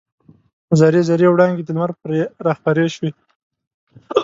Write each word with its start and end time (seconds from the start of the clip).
زر 0.79 0.93
زري 1.09 1.27
وړانګې 1.29 1.63
د 1.65 1.69
لمر 1.75 1.91
پرې 2.01 2.19
راخپرې 2.45 2.85
شوې. 2.95 3.09